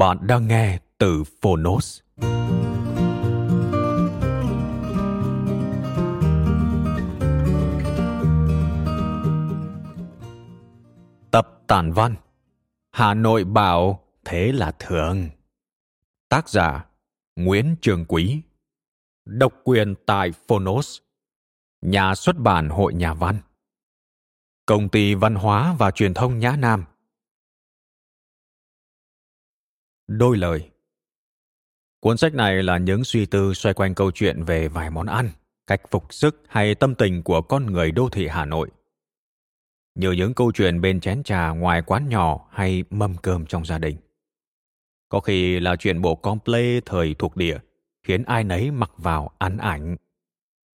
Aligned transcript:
Bạn 0.00 0.18
đang 0.26 0.48
nghe 0.48 0.78
từ 0.98 1.24
Phonos. 1.40 2.00
Tập 11.30 11.48
tản 11.66 11.92
văn, 11.92 12.14
Hà 12.90 13.14
Nội 13.14 13.44
bảo 13.44 14.00
thế 14.24 14.52
là 14.52 14.72
thường. 14.78 15.28
Tác 16.28 16.48
giả, 16.48 16.84
Nguyễn 17.36 17.76
Trường 17.80 18.04
Quý 18.04 18.40
Độc 19.24 19.52
quyền 19.64 19.94
tại 20.06 20.32
Phonos, 20.48 20.98
Nhà 21.82 22.14
xuất 22.14 22.36
bản 22.36 22.68
Hội 22.68 22.94
Nhà 22.94 23.14
văn 23.14 23.38
Công 24.66 24.88
ty 24.88 25.14
Văn 25.14 25.34
hóa 25.34 25.74
và 25.78 25.90
Truyền 25.90 26.14
thông 26.14 26.38
Nhã 26.38 26.56
Nam 26.58 26.84
Đôi 30.18 30.36
lời 30.36 30.70
Cuốn 32.00 32.16
sách 32.16 32.34
này 32.34 32.62
là 32.62 32.78
những 32.78 33.04
suy 33.04 33.26
tư 33.26 33.54
xoay 33.54 33.74
quanh 33.74 33.94
câu 33.94 34.10
chuyện 34.10 34.42
về 34.44 34.68
vài 34.68 34.90
món 34.90 35.06
ăn, 35.06 35.30
cách 35.66 35.80
phục 35.90 36.14
sức 36.14 36.42
hay 36.48 36.74
tâm 36.74 36.94
tình 36.94 37.22
của 37.22 37.42
con 37.42 37.66
người 37.66 37.90
đô 37.90 38.08
thị 38.08 38.28
Hà 38.28 38.44
Nội. 38.44 38.70
Như 39.94 40.12
những 40.12 40.34
câu 40.34 40.52
chuyện 40.52 40.80
bên 40.80 41.00
chén 41.00 41.22
trà 41.22 41.48
ngoài 41.48 41.82
quán 41.82 42.08
nhỏ 42.08 42.48
hay 42.50 42.84
mâm 42.90 43.16
cơm 43.16 43.46
trong 43.46 43.64
gia 43.64 43.78
đình. 43.78 43.96
Có 45.08 45.20
khi 45.20 45.60
là 45.60 45.76
chuyện 45.76 46.00
bộ 46.00 46.14
comple 46.14 46.80
thời 46.86 47.14
thuộc 47.18 47.36
địa, 47.36 47.58
khiến 48.02 48.22
ai 48.22 48.44
nấy 48.44 48.70
mặc 48.70 48.90
vào 48.96 49.30
ăn 49.38 49.58
ảnh. 49.58 49.96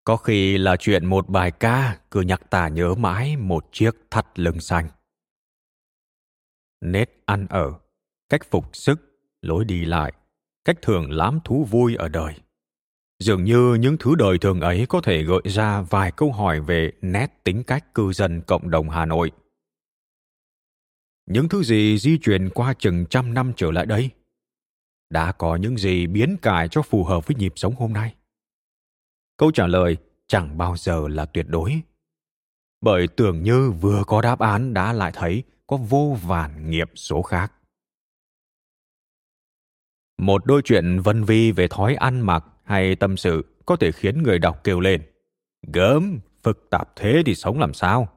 Có 0.04 0.16
khi 0.16 0.58
là 0.58 0.76
chuyện 0.76 1.06
một 1.06 1.28
bài 1.28 1.50
ca 1.50 1.98
cứ 2.10 2.20
nhắc 2.20 2.50
ta 2.50 2.68
nhớ 2.68 2.94
mãi 2.94 3.36
một 3.36 3.68
chiếc 3.72 3.94
thắt 4.10 4.38
lưng 4.38 4.60
xanh. 4.60 4.88
Nết 6.80 7.10
ăn 7.26 7.46
ở, 7.50 7.72
cách 8.28 8.50
phục 8.50 8.76
sức 8.76 9.13
lối 9.44 9.64
đi 9.64 9.84
lại, 9.84 10.12
cách 10.64 10.76
thường 10.82 11.10
lắm 11.10 11.38
thú 11.44 11.64
vui 11.64 11.94
ở 11.94 12.08
đời. 12.08 12.34
Dường 13.18 13.44
như 13.44 13.74
những 13.74 13.96
thứ 14.00 14.14
đời 14.14 14.38
thường 14.38 14.60
ấy 14.60 14.86
có 14.88 15.00
thể 15.00 15.22
gợi 15.22 15.42
ra 15.44 15.82
vài 15.82 16.12
câu 16.12 16.32
hỏi 16.32 16.60
về 16.60 16.92
nét 17.02 17.44
tính 17.44 17.62
cách 17.62 17.94
cư 17.94 18.12
dân 18.12 18.42
cộng 18.46 18.70
đồng 18.70 18.90
hà 18.90 19.06
nội. 19.06 19.30
Những 21.26 21.48
thứ 21.48 21.62
gì 21.62 21.98
di 21.98 22.18
chuyển 22.18 22.50
qua 22.50 22.74
chừng 22.78 23.06
trăm 23.10 23.34
năm 23.34 23.52
trở 23.56 23.70
lại 23.70 23.86
đây? 23.86 24.10
Đã 25.10 25.32
có 25.32 25.56
những 25.56 25.76
gì 25.76 26.06
biến 26.06 26.36
cải 26.42 26.68
cho 26.68 26.82
phù 26.82 27.04
hợp 27.04 27.26
với 27.26 27.36
nhịp 27.36 27.52
sống 27.56 27.74
hôm 27.74 27.92
nay? 27.92 28.14
Câu 29.36 29.50
trả 29.50 29.66
lời 29.66 29.96
chẳng 30.26 30.58
bao 30.58 30.76
giờ 30.76 31.08
là 31.08 31.26
tuyệt 31.26 31.46
đối. 31.48 31.80
Bởi 32.80 33.08
tưởng 33.08 33.42
như 33.42 33.70
vừa 33.70 34.02
có 34.06 34.22
đáp 34.22 34.38
án 34.38 34.74
đã 34.74 34.92
lại 34.92 35.12
thấy 35.14 35.42
có 35.66 35.76
vô 35.76 36.16
vàn 36.22 36.70
nghiệp 36.70 36.90
số 36.94 37.22
khác 37.22 37.52
một 40.18 40.46
đôi 40.46 40.62
chuyện 40.64 41.00
vân 41.00 41.24
vi 41.24 41.52
về 41.52 41.68
thói 41.68 41.94
ăn 41.94 42.20
mặc 42.20 42.44
hay 42.62 42.96
tâm 42.96 43.16
sự 43.16 43.44
có 43.66 43.76
thể 43.76 43.92
khiến 43.92 44.22
người 44.22 44.38
đọc 44.38 44.64
kêu 44.64 44.80
lên, 44.80 45.02
gớm, 45.72 46.18
phức 46.42 46.70
tạp 46.70 46.96
thế 46.96 47.22
thì 47.26 47.34
sống 47.34 47.60
làm 47.60 47.74
sao? 47.74 48.08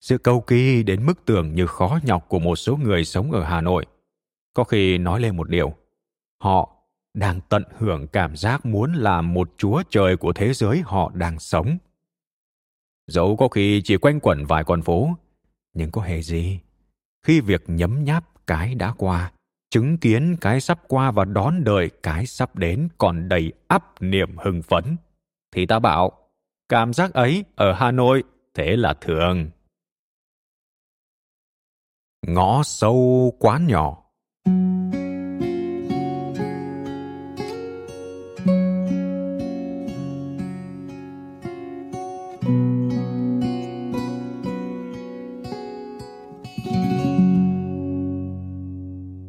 Sự 0.00 0.18
cầu 0.18 0.40
kỳ 0.40 0.82
đến 0.82 1.06
mức 1.06 1.24
tưởng 1.24 1.54
như 1.54 1.66
khó 1.66 1.98
nhọc 2.02 2.28
của 2.28 2.38
một 2.38 2.56
số 2.56 2.76
người 2.76 3.04
sống 3.04 3.32
ở 3.32 3.44
hà 3.44 3.60
nội. 3.60 3.86
Có 4.54 4.64
khi 4.64 4.98
nói 4.98 5.20
lên 5.20 5.36
một 5.36 5.48
điều, 5.48 5.74
họ 6.40 6.76
đang 7.14 7.40
tận 7.48 7.64
hưởng 7.78 8.06
cảm 8.06 8.36
giác 8.36 8.66
muốn 8.66 8.92
làm 8.92 9.34
một 9.34 9.50
chúa 9.58 9.82
trời 9.90 10.16
của 10.16 10.32
thế 10.32 10.52
giới 10.52 10.82
họ 10.84 11.12
đang 11.14 11.38
sống. 11.38 11.78
Dẫu 13.06 13.36
có 13.36 13.48
khi 13.48 13.82
chỉ 13.84 13.96
quanh 13.96 14.20
quẩn 14.20 14.44
vài 14.46 14.64
con 14.64 14.82
phố, 14.82 15.10
nhưng 15.72 15.90
có 15.90 16.02
hề 16.02 16.22
gì, 16.22 16.60
khi 17.26 17.40
việc 17.40 17.64
nhấm 17.66 18.04
nháp 18.04 18.46
cái 18.46 18.74
đã 18.74 18.92
qua 18.96 19.32
chứng 19.74 19.98
kiến 19.98 20.36
cái 20.40 20.60
sắp 20.60 20.80
qua 20.88 21.10
và 21.10 21.24
đón 21.24 21.64
đợi 21.64 21.90
cái 22.02 22.26
sắp 22.26 22.56
đến 22.56 22.88
còn 22.98 23.28
đầy 23.28 23.52
ắp 23.68 23.84
niềm 24.00 24.36
hưng 24.36 24.62
phấn. 24.62 24.96
Thì 25.54 25.66
ta 25.66 25.78
bảo, 25.78 26.12
cảm 26.68 26.92
giác 26.92 27.12
ấy 27.12 27.44
ở 27.56 27.72
hà 27.72 27.90
nội 27.90 28.22
thế 28.54 28.76
là 28.76 28.94
thường. 29.00 29.50
Ngõ 32.26 32.62
sâu 32.64 33.32
quán 33.38 33.66
nhỏ. 33.66 34.02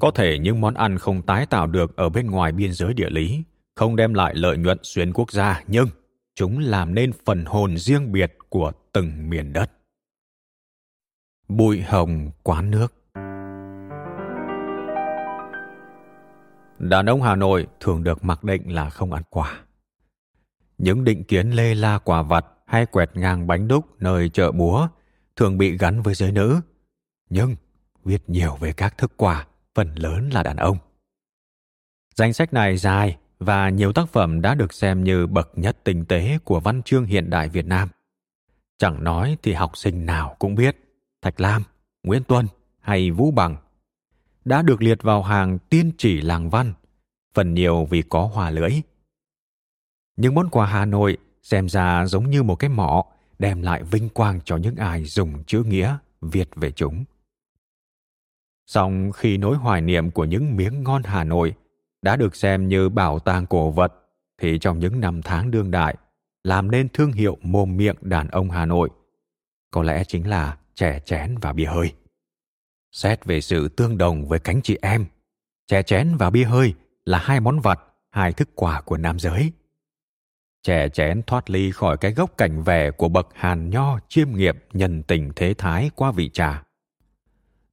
Có 0.06 0.12
thể 0.12 0.40
những 0.40 0.62
món 0.62 0.74
ăn 0.74 0.98
không 0.98 1.22
tái 1.22 1.46
tạo 1.46 1.68
được 1.68 1.96
ở 1.96 2.10
bên 2.10 2.32
ngoài 2.32 2.52
biên 2.52 2.74
giới 2.74 2.94
địa 2.94 3.10
lý, 3.10 3.44
không 3.76 3.96
đem 3.96 4.14
lại 4.14 4.36
lợi 4.36 4.58
nhuận 4.58 4.78
xuyên 4.84 5.14
quốc 5.14 5.32
gia, 5.32 5.64
nhưng 5.68 5.88
chúng 6.36 6.60
làm 6.60 6.96
nên 6.96 7.12
phần 7.26 7.46
hồn 7.46 7.78
riêng 7.78 8.12
biệt 8.12 8.34
của 8.50 8.72
từng 8.94 9.30
miền 9.30 9.54
đất. 9.54 9.72
Bụi 11.48 11.82
hồng 11.82 12.32
quán 12.44 12.72
nước 12.72 12.94
Đàn 16.80 17.06
ông 17.06 17.22
Hà 17.22 17.36
Nội 17.36 17.68
thường 17.80 18.04
được 18.04 18.24
mặc 18.24 18.44
định 18.44 18.74
là 18.74 18.90
không 18.90 19.14
ăn 19.14 19.24
quả. 19.30 19.60
Những 20.78 21.04
định 21.04 21.24
kiến 21.24 21.52
lê 21.52 21.76
la 21.76 21.98
quả 21.98 22.22
vặt 22.22 22.46
hay 22.66 22.86
quẹt 22.86 23.10
ngang 23.14 23.48
bánh 23.48 23.68
đúc 23.68 23.86
nơi 24.00 24.30
chợ 24.30 24.52
búa 24.52 24.88
thường 25.36 25.58
bị 25.58 25.78
gắn 25.78 26.02
với 26.02 26.14
giới 26.14 26.32
nữ. 26.32 26.60
Nhưng 27.30 27.56
viết 28.04 28.30
nhiều 28.30 28.56
về 28.60 28.74
các 28.74 28.98
thức 28.98 29.12
quả 29.18 29.46
phần 29.76 29.96
lớn 29.96 30.30
là 30.30 30.44
đàn 30.44 30.58
ông. 30.58 30.78
Danh 32.16 32.34
sách 32.34 32.54
này 32.54 32.78
dài 32.78 33.18
và 33.40 33.70
nhiều 33.70 33.94
tác 33.94 34.10
phẩm 34.10 34.42
đã 34.42 34.56
được 34.56 34.74
xem 34.74 35.04
như 35.04 35.28
bậc 35.28 35.52
nhất 35.56 35.78
tinh 35.84 36.06
tế 36.06 36.38
của 36.44 36.60
văn 36.60 36.84
chương 36.84 37.06
hiện 37.06 37.30
đại 37.30 37.50
Việt 37.50 37.66
Nam. 37.66 37.90
Chẳng 38.78 39.04
nói 39.04 39.38
thì 39.44 39.54
học 39.54 39.78
sinh 39.78 40.06
nào 40.06 40.36
cũng 40.40 40.56
biết 40.56 40.78
Thạch 41.22 41.40
Lam, 41.40 41.64
Nguyễn 42.04 42.24
Tuân 42.24 42.48
hay 42.80 43.12
Vũ 43.12 43.32
Bằng 43.32 43.56
đã 44.46 44.62
được 44.62 44.82
liệt 44.82 45.04
vào 45.04 45.24
hàng 45.24 45.60
tiên 45.60 45.92
chỉ 45.98 46.22
làng 46.22 46.50
văn, 46.50 46.74
phần 47.34 47.54
nhiều 47.54 47.88
vì 47.90 48.02
có 48.02 48.30
hòa 48.34 48.50
lưỡi. 48.50 48.72
Những 50.18 50.36
món 50.36 50.50
quà 50.50 50.66
Hà 50.66 50.86
Nội 50.86 51.18
xem 51.44 51.70
ra 51.70 52.06
giống 52.06 52.30
như 52.30 52.44
một 52.44 52.56
cái 52.56 52.70
mỏ 52.70 53.06
đem 53.40 53.62
lại 53.62 53.84
vinh 53.84 54.10
quang 54.10 54.40
cho 54.46 54.58
những 54.58 54.76
ai 54.76 55.04
dùng 55.04 55.44
chữ 55.44 55.64
nghĩa 55.64 55.98
viết 56.22 56.50
về 56.56 56.72
chúng. 56.72 57.04
Song 58.66 59.12
khi 59.12 59.38
nỗi 59.38 59.56
hoài 59.56 59.82
niệm 59.82 60.12
của 60.12 60.26
những 60.26 60.56
miếng 60.56 60.84
ngon 60.84 61.04
Hà 61.04 61.24
Nội 61.24 61.54
đã 62.02 62.16
được 62.16 62.36
xem 62.36 62.68
như 62.68 62.90
bảo 62.90 63.20
tàng 63.20 63.46
cổ 63.46 63.72
vật, 63.72 63.94
thì 64.42 64.60
trong 64.60 64.80
những 64.80 65.00
năm 65.00 65.22
tháng 65.22 65.52
đương 65.52 65.72
đại, 65.72 65.96
làm 66.44 66.72
nên 66.72 66.90
thương 66.90 67.12
hiệu 67.12 67.38
mồm 67.42 67.78
miệng 67.78 67.96
đàn 68.02 68.28
ông 68.28 68.50
Hà 68.50 68.66
Nội, 68.66 68.90
có 69.72 69.84
lẽ 69.84 70.04
chính 70.04 70.28
là 70.28 70.58
chè 70.74 71.00
chén 71.06 71.36
và 71.42 71.54
bia 71.54 71.66
hơi. 71.66 71.94
Xét 72.92 73.26
về 73.26 73.42
sự 73.42 73.68
tương 73.68 73.98
đồng 73.98 74.28
với 74.28 74.40
cánh 74.40 74.62
chị 74.62 74.78
em, 74.82 75.06
chè 75.68 75.84
chén 75.84 76.16
và 76.18 76.30
bia 76.30 76.44
hơi 76.44 76.74
là 77.06 77.18
hai 77.18 77.40
món 77.40 77.60
vật, 77.60 77.80
hai 78.12 78.34
thức 78.34 78.50
quà 78.56 78.82
của 78.82 78.98
nam 78.98 79.20
giới. 79.20 79.52
chè 80.62 80.90
chén 80.90 81.22
thoát 81.24 81.50
ly 81.50 81.72
khỏi 81.72 81.98
cái 81.98 82.12
gốc 82.12 82.38
cảnh 82.38 82.64
vẻ 82.64 82.92
của 82.92 83.10
bậc 83.10 83.28
hàn 83.34 83.70
nho 83.70 84.00
chiêm 84.08 84.32
nghiệm 84.32 84.58
nhân 84.74 85.04
tình 85.04 85.32
thế 85.36 85.54
thái 85.58 85.90
qua 85.96 86.12
vị 86.12 86.30
trà. 86.34 86.64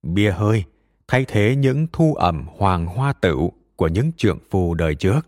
Bia 0.02 0.30
hơi 0.30 0.64
thay 1.08 1.24
thế 1.28 1.56
những 1.56 1.86
thu 1.92 2.14
ẩm 2.14 2.46
hoàng 2.56 2.86
hoa 2.86 3.12
tửu 3.12 3.52
của 3.76 3.88
những 3.88 4.12
trượng 4.16 4.38
phu 4.50 4.74
đời 4.74 4.94
trước. 4.94 5.20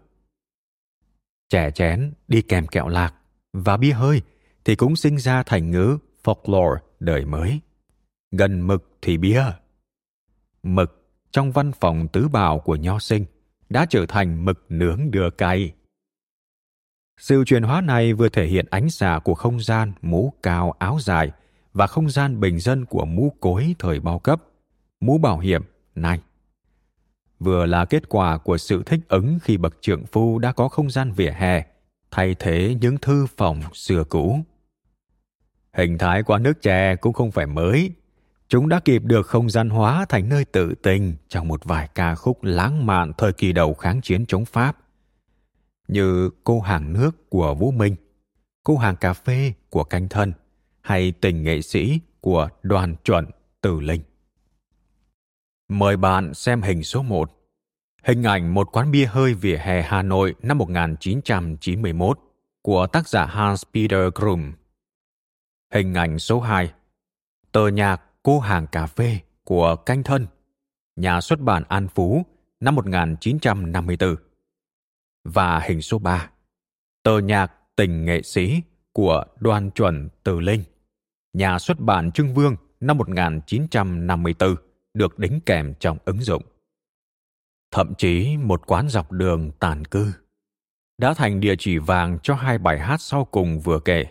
Trẻ 1.48 1.70
chén 1.70 2.12
đi 2.28 2.42
kèm 2.42 2.66
kẹo 2.66 2.88
lạc 2.88 3.14
và 3.52 3.76
bia 3.76 3.92
hơi 3.92 4.22
thì 4.64 4.76
cũng 4.76 4.96
sinh 4.96 5.18
ra 5.18 5.42
thành 5.42 5.70
ngữ 5.70 5.98
folklore 6.24 6.76
đời 7.00 7.24
mới. 7.24 7.60
Gần 8.30 8.66
mực 8.66 8.98
thì 9.02 9.18
bia. 9.18 9.44
Mực 10.62 11.04
trong 11.30 11.52
văn 11.52 11.72
phòng 11.80 12.08
tứ 12.08 12.28
bào 12.28 12.58
của 12.58 12.76
nho 12.76 12.98
sinh 12.98 13.24
đã 13.68 13.86
trở 13.90 14.06
thành 14.06 14.44
mực 14.44 14.64
nướng 14.68 15.10
đưa 15.10 15.30
cay. 15.30 15.72
Sự 17.20 17.44
chuyển 17.46 17.62
hóa 17.62 17.80
này 17.80 18.12
vừa 18.12 18.28
thể 18.28 18.46
hiện 18.46 18.66
ánh 18.70 18.90
xạ 18.90 19.20
của 19.24 19.34
không 19.34 19.60
gian 19.60 19.92
mũ 20.02 20.32
cao 20.42 20.74
áo 20.78 20.98
dài 21.00 21.30
và 21.72 21.86
không 21.86 22.10
gian 22.10 22.40
bình 22.40 22.60
dân 22.60 22.84
của 22.84 23.04
mũ 23.04 23.36
cối 23.40 23.74
thời 23.78 24.00
bao 24.00 24.18
cấp, 24.18 24.42
mũ 25.06 25.18
bảo 25.18 25.38
hiểm, 25.38 25.62
này. 25.94 26.20
Vừa 27.38 27.66
là 27.66 27.84
kết 27.84 28.08
quả 28.08 28.38
của 28.38 28.58
sự 28.58 28.82
thích 28.86 29.00
ứng 29.08 29.38
khi 29.42 29.56
bậc 29.56 29.76
trượng 29.80 30.06
phu 30.06 30.38
đã 30.38 30.52
có 30.52 30.68
không 30.68 30.90
gian 30.90 31.12
vỉa 31.12 31.30
hè, 31.30 31.66
thay 32.10 32.36
thế 32.38 32.76
những 32.80 32.98
thư 32.98 33.26
phòng 33.36 33.60
xưa 33.72 34.04
cũ. 34.04 34.38
Hình 35.72 35.98
thái 35.98 36.22
quán 36.22 36.42
nước 36.42 36.62
chè 36.62 36.96
cũng 36.96 37.12
không 37.12 37.30
phải 37.30 37.46
mới. 37.46 37.90
Chúng 38.48 38.68
đã 38.68 38.80
kịp 38.80 39.02
được 39.04 39.26
không 39.26 39.50
gian 39.50 39.70
hóa 39.70 40.06
thành 40.08 40.28
nơi 40.28 40.44
tự 40.44 40.74
tình 40.82 41.14
trong 41.28 41.48
một 41.48 41.64
vài 41.64 41.88
ca 41.94 42.14
khúc 42.14 42.44
lãng 42.44 42.86
mạn 42.86 43.12
thời 43.18 43.32
kỳ 43.32 43.52
đầu 43.52 43.74
kháng 43.74 44.00
chiến 44.00 44.26
chống 44.26 44.44
Pháp. 44.44 44.76
Như 45.88 46.30
Cô 46.44 46.60
hàng 46.60 46.92
nước 46.92 47.30
của 47.30 47.54
Vũ 47.54 47.70
Minh, 47.70 47.96
Cô 48.64 48.76
hàng 48.76 48.96
cà 48.96 49.12
phê 49.12 49.52
của 49.70 49.84
Canh 49.84 50.08
Thân 50.08 50.32
hay 50.80 51.12
Tình 51.12 51.42
nghệ 51.42 51.62
sĩ 51.62 52.00
của 52.20 52.48
Đoàn 52.62 52.96
Chuẩn 53.04 53.26
Tử 53.60 53.80
Linh. 53.80 54.00
Mời 55.74 55.96
bạn 55.96 56.34
xem 56.34 56.62
hình 56.62 56.82
số 56.82 57.02
1. 57.02 57.30
Hình 58.02 58.22
ảnh 58.22 58.54
một 58.54 58.72
quán 58.72 58.90
bia 58.90 59.04
hơi 59.04 59.34
vỉa 59.34 59.56
hè 59.56 59.82
Hà 59.82 60.02
Nội 60.02 60.34
năm 60.42 60.58
1991 60.58 62.18
của 62.62 62.86
tác 62.86 63.08
giả 63.08 63.26
Hans 63.26 63.62
Peter 63.74 64.00
Grum 64.14 64.52
Hình 65.72 65.94
ảnh 65.94 66.18
số 66.18 66.40
2. 66.40 66.72
Tờ 67.52 67.68
nhạc 67.68 68.02
Cô 68.22 68.40
hàng 68.40 68.66
cà 68.66 68.86
phê 68.86 69.18
của 69.44 69.76
Canh 69.76 70.02
Thân, 70.02 70.26
nhà 70.96 71.20
xuất 71.20 71.40
bản 71.40 71.62
An 71.68 71.88
Phú 71.88 72.22
năm 72.60 72.74
1954. 72.74 74.16
Và 75.24 75.60
hình 75.60 75.82
số 75.82 75.98
3. 75.98 76.30
Tờ 77.02 77.18
nhạc 77.18 77.52
Tình 77.76 78.04
nghệ 78.04 78.22
sĩ 78.22 78.62
của 78.92 79.24
Đoàn 79.40 79.70
Chuẩn 79.70 80.08
Từ 80.24 80.40
Linh, 80.40 80.62
nhà 81.32 81.58
xuất 81.58 81.80
bản 81.80 82.12
Trưng 82.12 82.34
Vương 82.34 82.56
năm 82.80 82.98
1954 82.98 84.63
được 84.94 85.18
đính 85.18 85.40
kèm 85.46 85.74
trong 85.80 85.98
ứng 86.04 86.20
dụng. 86.20 86.42
Thậm 87.70 87.94
chí 87.98 88.36
một 88.36 88.66
quán 88.66 88.88
dọc 88.88 89.12
đường 89.12 89.52
tàn 89.60 89.84
cư 89.84 90.12
đã 90.98 91.14
thành 91.14 91.40
địa 91.40 91.54
chỉ 91.58 91.78
vàng 91.78 92.18
cho 92.22 92.34
hai 92.34 92.58
bài 92.58 92.78
hát 92.78 93.00
sau 93.00 93.24
cùng 93.24 93.60
vừa 93.60 93.80
kể. 93.80 94.04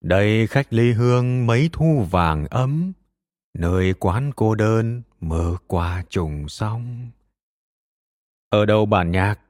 Đây 0.00 0.46
khách 0.46 0.72
ly 0.72 0.92
hương 0.92 1.46
mấy 1.46 1.70
thu 1.72 2.06
vàng 2.10 2.46
ấm, 2.46 2.92
nơi 3.54 3.94
quán 3.94 4.30
cô 4.36 4.54
đơn 4.54 5.02
mơ 5.20 5.56
qua 5.66 6.04
trùng 6.08 6.48
sông. 6.48 7.10
Ở 8.48 8.66
đầu 8.66 8.86
bản 8.86 9.10
nhạc, 9.10 9.40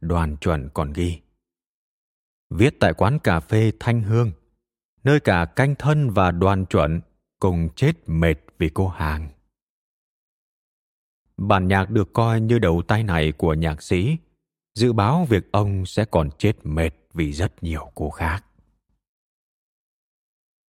đoàn 0.00 0.36
chuẩn 0.36 0.68
còn 0.74 0.92
ghi. 0.92 1.20
Viết 2.50 2.80
tại 2.80 2.94
quán 2.94 3.18
cà 3.18 3.40
phê 3.40 3.72
Thanh 3.80 4.02
Hương, 4.02 4.32
nơi 5.04 5.20
cả 5.20 5.44
canh 5.56 5.74
thân 5.74 6.10
và 6.10 6.30
đoàn 6.30 6.66
chuẩn 6.66 7.00
cùng 7.40 7.68
chết 7.76 7.92
mệt 8.06 8.34
vì 8.58 8.70
cô 8.74 8.88
hàng. 8.88 9.28
Bản 11.36 11.68
nhạc 11.68 11.90
được 11.90 12.12
coi 12.12 12.40
như 12.40 12.58
đầu 12.58 12.82
tay 12.88 13.02
này 13.02 13.32
của 13.32 13.54
nhạc 13.54 13.82
sĩ, 13.82 14.16
dự 14.74 14.92
báo 14.92 15.24
việc 15.24 15.52
ông 15.52 15.86
sẽ 15.86 16.04
còn 16.04 16.30
chết 16.38 16.52
mệt 16.62 16.90
vì 17.12 17.32
rất 17.32 17.62
nhiều 17.62 17.90
cô 17.94 18.10
khác. 18.10 18.44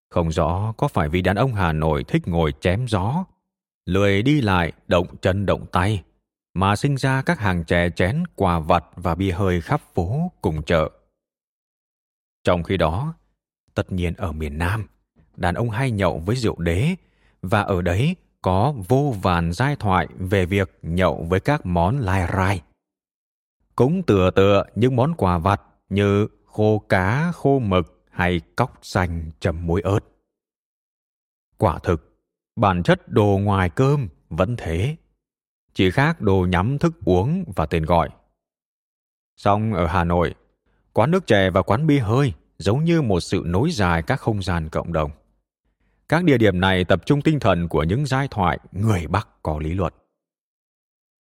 Không 0.09 0.31
rõ 0.31 0.73
có 0.77 0.87
phải 0.87 1.09
vì 1.09 1.21
đàn 1.21 1.35
ông 1.35 1.53
Hà 1.53 1.73
Nội 1.73 2.03
thích 2.03 2.27
ngồi 2.27 2.53
chém 2.61 2.87
gió, 2.87 3.25
lười 3.85 4.21
đi 4.21 4.41
lại, 4.41 4.73
động 4.87 5.07
chân 5.21 5.45
động 5.45 5.65
tay, 5.71 6.03
mà 6.53 6.75
sinh 6.75 6.97
ra 6.97 7.21
các 7.21 7.39
hàng 7.39 7.65
chè 7.65 7.89
chén, 7.95 8.23
quà 8.35 8.59
vặt 8.59 8.85
và 8.95 9.15
bia 9.15 9.31
hơi 9.31 9.61
khắp 9.61 9.81
phố 9.93 10.31
cùng 10.41 10.63
chợ. 10.63 10.89
Trong 12.43 12.63
khi 12.63 12.77
đó, 12.77 13.13
tất 13.73 13.91
nhiên 13.91 14.13
ở 14.13 14.31
miền 14.31 14.57
Nam, 14.57 14.87
đàn 15.35 15.55
ông 15.55 15.69
hay 15.69 15.91
nhậu 15.91 16.19
với 16.19 16.35
rượu 16.35 16.59
đế 16.59 16.95
và 17.49 17.61
ở 17.61 17.81
đấy 17.81 18.15
có 18.41 18.73
vô 18.87 19.15
vàn 19.21 19.53
giai 19.53 19.75
thoại 19.75 20.07
về 20.19 20.45
việc 20.45 20.79
nhậu 20.81 21.25
với 21.29 21.39
các 21.39 21.65
món 21.65 21.97
lai 21.97 22.29
rai. 22.33 22.61
Cũng 23.75 24.03
tựa 24.03 24.31
tựa 24.31 24.63
những 24.75 24.95
món 24.95 25.13
quà 25.13 25.37
vặt 25.37 25.61
như 25.89 26.27
khô 26.45 26.79
cá, 26.89 27.31
khô 27.31 27.59
mực 27.59 28.03
hay 28.11 28.41
cóc 28.55 28.79
xanh 28.81 29.31
chấm 29.39 29.67
muối 29.67 29.81
ớt. 29.81 29.99
Quả 31.57 31.79
thực, 31.79 32.17
bản 32.55 32.83
chất 32.83 33.07
đồ 33.07 33.39
ngoài 33.41 33.69
cơm 33.69 34.07
vẫn 34.29 34.55
thế, 34.57 34.95
chỉ 35.73 35.91
khác 35.91 36.21
đồ 36.21 36.45
nhắm 36.49 36.77
thức 36.77 36.93
uống 37.05 37.43
và 37.55 37.65
tên 37.65 37.85
gọi. 37.85 38.09
Song 39.37 39.73
ở 39.73 39.87
Hà 39.87 40.03
Nội, 40.03 40.35
quán 40.93 41.11
nước 41.11 41.27
chè 41.27 41.49
và 41.49 41.61
quán 41.61 41.87
bia 41.87 41.99
hơi 41.99 42.33
giống 42.57 42.83
như 42.83 43.01
một 43.01 43.19
sự 43.19 43.43
nối 43.45 43.71
dài 43.71 44.01
các 44.01 44.19
không 44.19 44.41
gian 44.41 44.69
cộng 44.69 44.93
đồng. 44.93 45.11
Các 46.09 46.23
địa 46.23 46.37
điểm 46.37 46.59
này 46.59 46.85
tập 46.85 47.05
trung 47.05 47.21
tinh 47.21 47.39
thần 47.39 47.67
của 47.67 47.83
những 47.83 48.05
giai 48.05 48.27
thoại 48.31 48.59
người 48.71 49.07
Bắc 49.07 49.27
có 49.43 49.59
lý 49.59 49.73
luận. 49.73 49.93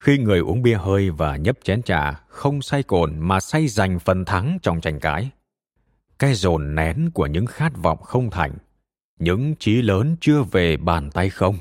Khi 0.05 0.19
người 0.19 0.39
uống 0.39 0.63
bia 0.63 0.77
hơi 0.77 1.11
và 1.11 1.37
nhấp 1.37 1.59
chén 1.63 1.83
trà 1.83 2.13
không 2.29 2.63
say 2.63 2.83
cồn 2.83 3.19
mà 3.19 3.41
say 3.41 3.69
giành 3.69 3.99
phần 3.99 4.25
thắng 4.25 4.59
trong 4.63 4.81
tranh 4.81 5.01
cãi, 5.01 5.31
cái 6.19 6.35
dồn 6.35 6.75
nén 6.75 7.11
của 7.15 7.27
những 7.27 7.47
khát 7.47 7.73
vọng 7.83 8.03
không 8.03 8.31
thành, 8.31 8.53
những 9.19 9.55
chí 9.59 9.83
lớn 9.83 10.17
chưa 10.21 10.43
về 10.43 10.77
bàn 10.77 11.11
tay 11.11 11.31
không, 11.31 11.59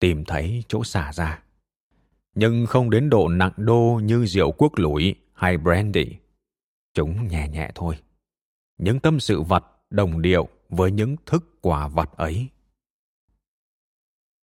tìm 0.00 0.24
thấy 0.24 0.64
chỗ 0.68 0.84
xả 0.84 1.12
ra. 1.12 1.42
Nhưng 2.34 2.66
không 2.66 2.90
đến 2.90 3.10
độ 3.10 3.28
nặng 3.28 3.52
đô 3.56 4.00
như 4.04 4.26
rượu 4.26 4.52
quốc 4.52 4.72
lũy 4.76 5.14
hay 5.32 5.58
brandy. 5.58 6.16
Chúng 6.94 7.28
nhẹ 7.28 7.48
nhẹ 7.48 7.70
thôi. 7.74 7.96
Những 8.78 9.00
tâm 9.00 9.20
sự 9.20 9.42
vật 9.42 9.64
đồng 9.90 10.22
điệu 10.22 10.48
với 10.70 10.90
những 10.90 11.16
thức 11.26 11.58
quả 11.60 11.88
vặt 11.88 12.10
ấy. 12.16 12.48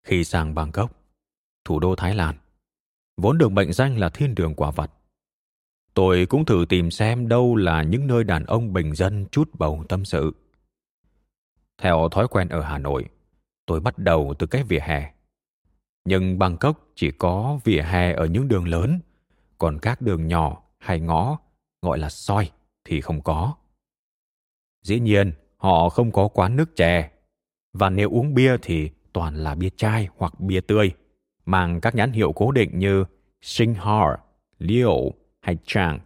Khi 0.03 0.23
sang 0.23 0.55
Bangkok, 0.55 0.91
thủ 1.65 1.79
đô 1.79 1.95
Thái 1.95 2.15
Lan, 2.15 2.35
vốn 3.17 3.37
được 3.37 3.51
mệnh 3.51 3.73
danh 3.73 3.97
là 3.97 4.09
thiên 4.09 4.35
đường 4.35 4.55
quả 4.55 4.71
vặt, 4.71 4.91
tôi 5.93 6.25
cũng 6.25 6.45
thử 6.45 6.65
tìm 6.69 6.91
xem 6.91 7.27
đâu 7.27 7.55
là 7.55 7.83
những 7.83 8.07
nơi 8.07 8.23
đàn 8.23 8.45
ông 8.45 8.73
bình 8.73 8.95
dân 8.95 9.25
chút 9.31 9.49
bầu 9.53 9.83
tâm 9.89 10.05
sự. 10.05 10.35
Theo 11.77 12.09
thói 12.11 12.27
quen 12.27 12.49
ở 12.49 12.61
Hà 12.61 12.77
Nội, 12.77 13.05
tôi 13.65 13.79
bắt 13.79 13.97
đầu 13.97 14.33
từ 14.39 14.47
cái 14.47 14.63
vỉa 14.63 14.79
hè. 14.79 15.13
Nhưng 16.05 16.39
Bangkok 16.39 16.91
chỉ 16.95 17.11
có 17.11 17.59
vỉa 17.63 17.81
hè 17.81 18.13
ở 18.13 18.25
những 18.25 18.47
đường 18.47 18.67
lớn, 18.67 18.99
còn 19.57 19.79
các 19.81 20.01
đường 20.01 20.27
nhỏ 20.27 20.63
hay 20.77 20.99
ngõ 20.99 21.39
gọi 21.81 21.97
là 21.97 22.09
soi 22.09 22.51
thì 22.83 23.01
không 23.01 23.21
có. 23.21 23.55
Dĩ 24.83 24.99
nhiên, 24.99 25.33
họ 25.57 25.89
không 25.89 26.11
có 26.11 26.27
quán 26.27 26.55
nước 26.55 26.75
chè. 26.75 27.11
Và 27.73 27.89
nếu 27.89 28.09
uống 28.09 28.33
bia 28.33 28.57
thì 28.61 28.89
toàn 29.13 29.35
là 29.35 29.55
bia 29.55 29.69
chai 29.69 30.07
hoặc 30.17 30.39
bia 30.39 30.61
tươi, 30.61 30.91
mang 31.45 31.81
các 31.81 31.95
nhãn 31.95 32.11
hiệu 32.11 32.31
cố 32.35 32.51
định 32.51 32.79
như 32.79 33.05
Singhar, 33.41 34.19
Liu 34.59 35.13
hay 35.41 35.57
Chang. 35.65 35.99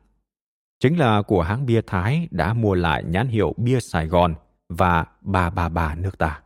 Chính 0.80 1.00
là 1.00 1.22
của 1.22 1.42
hãng 1.42 1.66
bia 1.66 1.82
Thái 1.88 2.28
đã 2.32 2.54
mua 2.54 2.74
lại 2.74 3.04
nhãn 3.04 3.28
hiệu 3.28 3.54
bia 3.58 3.80
Sài 3.80 4.08
Gòn 4.08 4.36
và 4.70 5.06
ba 5.22 5.50
ba 5.50 5.70
ba 5.70 5.96
nước 5.96 6.18
ta. 6.18 6.42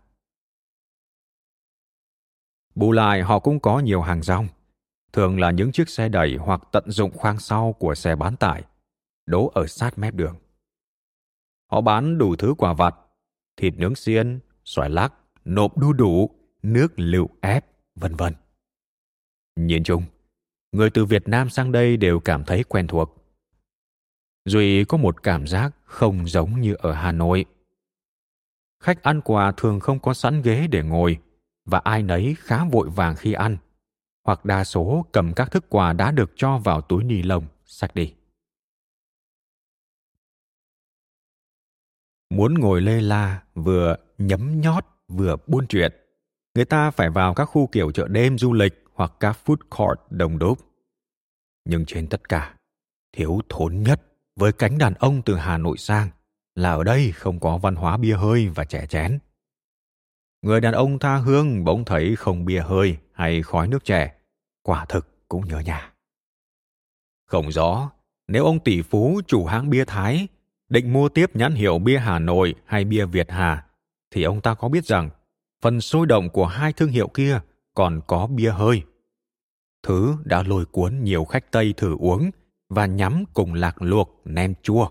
Bù 2.76 2.92
lại 2.92 3.22
họ 3.22 3.40
cũng 3.40 3.60
có 3.60 3.80
nhiều 3.80 4.02
hàng 4.02 4.24
rong, 4.24 4.48
thường 5.14 5.40
là 5.40 5.52
những 5.52 5.72
chiếc 5.72 5.90
xe 5.90 6.10
đẩy 6.10 6.36
hoặc 6.40 6.62
tận 6.72 6.84
dụng 6.88 7.12
khoang 7.18 7.40
sau 7.40 7.74
của 7.74 7.96
xe 7.96 8.16
bán 8.16 8.36
tải, 8.36 8.64
đỗ 9.26 9.52
ở 9.54 9.68
sát 9.68 9.98
mép 9.98 10.14
đường. 10.14 10.36
Họ 11.72 11.82
bán 11.82 12.18
đủ 12.18 12.36
thứ 12.36 12.54
quà 12.58 12.74
vặt, 12.74 12.96
thịt 13.58 13.74
nướng 13.78 13.96
xiên, 13.96 14.40
xoài 14.66 14.90
lắc, 14.90 15.14
nộp 15.46 15.78
đu 15.78 15.94
đủ, 15.94 16.30
nước 16.64 16.88
lựu 16.96 17.30
ép, 17.42 17.66
vân 17.96 18.16
vân. 18.16 18.34
Nhìn 19.56 19.84
chung, 19.84 20.04
người 20.72 20.90
từ 20.90 21.06
Việt 21.06 21.28
Nam 21.28 21.50
sang 21.50 21.72
đây 21.72 21.98
đều 21.98 22.20
cảm 22.20 22.44
thấy 22.44 22.64
quen 22.64 22.88
thuộc. 22.88 23.26
Duy 24.46 24.84
có 24.84 24.98
một 24.98 25.24
cảm 25.24 25.48
giác 25.48 25.72
không 25.84 26.28
giống 26.28 26.62
như 26.62 26.76
ở 26.80 26.94
Hà 26.94 27.12
Nội. 27.12 27.46
Khách 28.84 29.04
ăn 29.04 29.22
quà 29.22 29.52
thường 29.52 29.80
không 29.80 30.00
có 30.00 30.14
sẵn 30.14 30.42
ghế 30.42 30.68
để 30.68 30.84
ngồi 30.84 31.18
và 31.66 31.80
ai 31.84 32.04
nấy 32.04 32.36
khá 32.40 32.66
vội 32.66 32.90
vàng 32.90 33.16
khi 33.16 33.34
ăn, 33.34 33.58
hoặc 34.24 34.46
đa 34.46 34.64
số 34.64 35.06
cầm 35.12 35.34
các 35.34 35.52
thức 35.52 35.66
quà 35.70 35.94
đã 35.94 36.12
được 36.12 36.32
cho 36.36 36.58
vào 36.58 36.82
túi 36.82 37.04
ni 37.04 37.22
lông, 37.22 37.46
sạch 37.66 37.96
đi. 37.96 38.14
Muốn 42.30 42.54
ngồi 42.54 42.82
lê 42.82 43.02
la 43.02 43.44
vừa 43.56 43.96
nhấm 44.18 44.62
nhót 44.62 44.86
vừa 45.08 45.36
buôn 45.48 45.68
chuyện. 45.68 45.92
Người 46.56 46.66
ta 46.66 46.92
phải 46.92 47.10
vào 47.10 47.34
các 47.34 47.46
khu 47.46 47.68
kiểu 47.68 47.92
chợ 47.92 48.08
đêm 48.08 48.38
du 48.38 48.54
lịch 48.54 48.84
hoặc 48.94 49.14
các 49.20 49.38
food 49.46 49.58
court 49.70 50.00
đông 50.10 50.40
đúc 50.40 50.60
nhưng 51.66 51.86
trên 51.86 52.08
tất 52.08 52.30
cả 52.30 52.56
thiếu 53.14 53.40
thốn 53.50 53.82
nhất 53.82 54.02
với 54.36 54.52
cánh 54.52 54.78
đàn 54.78 54.94
ông 54.94 55.22
từ 55.26 55.36
hà 55.36 55.58
nội 55.58 55.78
sang 55.78 56.10
là 56.56 56.72
ở 56.72 56.84
đây 56.84 57.12
không 57.12 57.40
có 57.40 57.58
văn 57.58 57.76
hóa 57.76 57.98
bia 57.98 58.16
hơi 58.16 58.50
và 58.50 58.66
chè 58.66 58.86
chén. 58.86 59.20
Người 60.42 60.62
đàn 60.62 60.74
ông 60.74 61.00
tha 61.00 61.18
hương 61.18 61.64
bỗng 61.64 61.86
thấy 61.86 62.16
không 62.16 62.46
bia 62.46 62.62
hơi 62.62 62.98
hay 63.14 63.42
khói 63.42 63.68
nước 63.68 63.86
chè, 63.86 64.16
quả 64.64 64.86
thực 64.86 65.28
cũng 65.28 65.48
nhớ 65.48 65.60
nhà. 65.60 65.94
Không 67.26 67.52
rõ 67.52 67.92
nếu 68.28 68.46
ông 68.46 68.60
tỷ 68.60 68.82
phú 68.82 69.22
chủ 69.28 69.46
hãng 69.46 69.70
bia 69.70 69.86
thái 69.86 70.28
định 70.70 70.94
mua 70.94 71.10
tiếp 71.10 71.36
nhãn 71.36 71.54
hiệu 71.54 71.80
bia 71.80 71.98
hà 71.98 72.20
nội 72.20 72.56
hay 72.66 72.86
bia 72.86 73.06
việt 73.06 73.32
hà, 73.32 73.66
thì 74.12 74.24
ông 74.24 74.42
ta 74.42 74.54
có 74.54 74.70
biết 74.70 74.86
rằng 74.86 75.10
phần 75.62 75.82
sôi 75.82 76.06
động 76.06 76.30
của 76.30 76.46
hai 76.46 76.74
thương 76.74 76.90
hiệu 76.90 77.08
kia 77.08 77.40
còn 77.74 78.02
có 78.08 78.28
bia 78.28 78.50
hơi. 78.50 78.84
Thứ 79.84 80.16
đã 80.26 80.44
lôi 80.44 80.66
cuốn 80.66 81.04
nhiều 81.04 81.26
khách 81.26 81.52
tây 81.52 81.74
thử 81.78 81.96
uống 82.00 82.32
và 82.70 82.86
nhắm 82.86 83.24
cùng 83.34 83.54
lạc 83.54 83.82
luộc 83.82 84.22
nem 84.26 84.54
chua. 84.64 84.90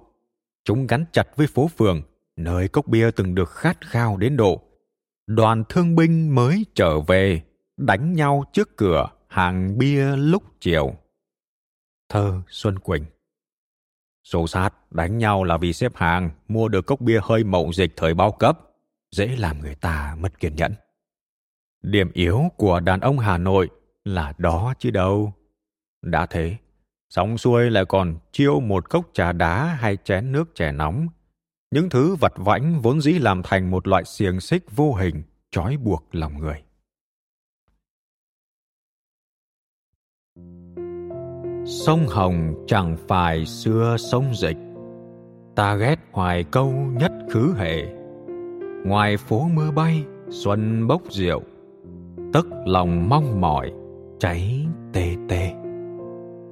Chúng 0.64 0.87
gắn 0.87 1.04
chặt 1.12 1.37
với 1.37 1.47
phố 1.47 1.69
phường, 1.69 2.02
nơi 2.37 2.69
cốc 2.69 2.87
bia 2.87 3.11
từng 3.11 3.35
được 3.35 3.50
khát 3.50 3.78
khao 3.81 4.16
đến 4.16 4.37
độ. 4.37 4.62
Đoàn 5.26 5.64
thương 5.69 5.97
binh 5.97 6.35
mới 6.35 6.66
trở 6.75 7.00
về, 7.00 7.43
đánh 7.76 8.12
nhau 8.12 8.45
trước 8.52 8.76
cửa 8.76 9.07
hàng 9.28 9.78
bia 9.78 10.16
lúc 10.16 10.43
chiều. 10.61 10.95
Thơ 12.09 12.43
xuân 12.49 12.78
quỳnh 12.78 13.04
xô 14.25 14.47
sát 14.47 14.71
đánh 14.90 15.19
nhau 15.19 15.45
là 15.45 15.57
vì 15.57 15.73
xếp 15.73 15.93
hàng, 15.97 16.31
mua 16.49 16.69
được 16.69 16.87
cốc 16.87 17.00
bia 17.00 17.21
hơi 17.23 17.45
mậu 17.45 17.73
dịch 17.73 17.93
thời 17.97 18.14
bao 18.14 18.33
cấp. 18.33 18.59
Dễ 19.11 19.37
làm 19.38 19.61
người 19.61 19.75
ta 19.75 20.16
mất 20.21 20.40
kiên 20.40 20.57
nhẫn. 20.57 20.73
Điểm 21.83 22.11
yếu 22.12 22.43
của 22.57 22.81
đàn 22.81 23.00
ông 23.00 23.19
hà 23.19 23.38
nội 23.38 23.71
là 24.04 24.33
đó 24.38 24.75
chứ 24.78 24.90
đâu. 24.90 25.33
Đã 26.02 26.26
thế 26.26 26.57
xong 27.11 27.38
xuôi 27.38 27.71
lại 27.71 27.85
còn 27.85 28.16
chiêu 28.33 28.61
một 28.61 28.90
cốc 28.90 29.11
trà 29.12 29.33
đá 29.33 29.64
hay 29.64 29.97
chén 30.04 30.33
nước 30.33 30.54
chè 30.54 30.73
nóng. 30.73 31.09
Những 31.71 31.90
thứ 31.90 32.14
vặt 32.21 32.33
vãnh 32.37 32.81
vốn 32.81 33.00
dĩ 33.00 33.12
làm 33.12 33.43
thành 33.43 33.71
một 33.71 33.88
loại 33.88 34.04
xiềng 34.04 34.40
xích 34.40 34.64
vô 34.76 34.95
hình, 34.95 35.23
trói 35.50 35.76
buộc 35.76 36.09
lòng 36.12 36.38
người. 36.38 36.62
Sông 41.64 42.06
hồng 42.06 42.64
chẳng 42.66 42.97
phải 43.09 43.47
xưa 43.47 43.97
sông 43.99 44.25
dịch. 44.35 44.56
Ta 45.56 45.75
ghét 45.75 45.97
hoài 46.12 46.44
câu 46.44 46.73
nhất 46.73 47.12
khứ 47.30 47.54
hệ. 47.56 47.87
Ngoài 48.85 49.16
phố 49.16 49.49
mưa 49.54 49.71
bay, 49.71 50.04
xuân 50.28 50.87
bốc 50.87 51.02
rượu, 51.11 51.42
tức 52.33 52.47
lòng 52.66 53.09
mong 53.09 53.40
mỏi 53.40 53.73
cháy 54.18 54.66
tê 54.92 55.16
tê. 55.28 55.52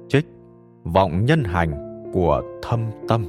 Trích, 0.09 0.25
vọng 0.83 1.25
nhân 1.25 1.43
hành 1.43 2.01
của 2.13 2.41
thâm 2.61 2.79
tâm, 3.07 3.25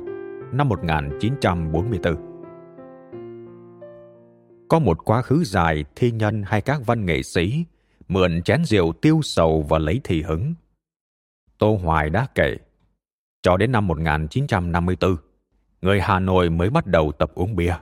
năm 0.52 0.68
1944 0.68 2.34
có 4.68 4.78
một 4.78 5.04
quá 5.04 5.22
khứ 5.22 5.44
dài 5.44 5.84
thi 5.96 6.10
nhân 6.10 6.42
hay 6.46 6.60
các 6.60 6.86
văn 6.86 7.06
nghệ 7.06 7.22
sĩ, 7.22 7.64
mượn 8.08 8.42
chén 8.42 8.64
rượu 8.64 8.92
tiêu 8.92 9.20
sầu 9.22 9.66
và 9.68 9.78
lấy 9.78 10.00
thì 10.04 10.22
hứng. 10.22 10.54
Tô 11.58 11.78
Hoài 11.82 12.10
đã 12.10 12.26
kể, 12.34 12.56
cho 13.42 13.56
đến 13.56 13.72
năm 13.72 13.86
1954, 13.86 15.16
người 15.82 16.00
Hà 16.00 16.18
Nội 16.18 16.50
mới 16.50 16.70
bắt 16.70 16.86
đầu 16.86 17.12
tập 17.12 17.30
uống 17.34 17.56
bia. 17.56 17.74